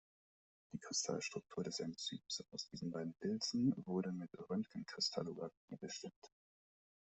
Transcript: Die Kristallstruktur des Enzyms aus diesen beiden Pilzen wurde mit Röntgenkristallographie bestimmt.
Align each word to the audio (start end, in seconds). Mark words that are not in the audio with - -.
Die 0.73 0.79
Kristallstruktur 0.79 1.63
des 1.63 1.79
Enzyms 1.79 2.43
aus 2.49 2.67
diesen 2.71 2.89
beiden 2.89 3.13
Pilzen 3.13 3.71
wurde 3.85 4.11
mit 4.11 4.31
Röntgenkristallographie 4.49 5.75
bestimmt. 5.79 6.31